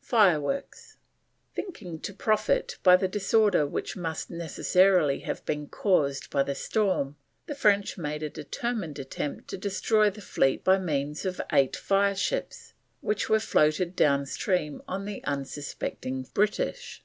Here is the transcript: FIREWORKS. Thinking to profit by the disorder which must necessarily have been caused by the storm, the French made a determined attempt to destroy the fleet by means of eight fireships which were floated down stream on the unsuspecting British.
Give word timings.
FIREWORKS. 0.00 0.96
Thinking 1.54 2.00
to 2.00 2.12
profit 2.12 2.78
by 2.82 2.96
the 2.96 3.06
disorder 3.06 3.64
which 3.64 3.96
must 3.96 4.28
necessarily 4.28 5.20
have 5.20 5.44
been 5.46 5.68
caused 5.68 6.30
by 6.30 6.42
the 6.42 6.56
storm, 6.56 7.14
the 7.46 7.54
French 7.54 7.96
made 7.96 8.24
a 8.24 8.28
determined 8.28 8.98
attempt 8.98 9.46
to 9.50 9.56
destroy 9.56 10.10
the 10.10 10.20
fleet 10.20 10.64
by 10.64 10.80
means 10.80 11.24
of 11.24 11.40
eight 11.52 11.76
fireships 11.76 12.72
which 13.02 13.28
were 13.28 13.38
floated 13.38 13.94
down 13.94 14.26
stream 14.26 14.82
on 14.88 15.04
the 15.04 15.22
unsuspecting 15.22 16.24
British. 16.34 17.04